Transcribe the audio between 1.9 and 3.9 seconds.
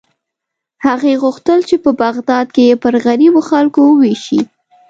بغداد کې یې پر غریبو خلکو